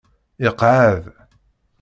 Iqeεεed. 0.47 1.03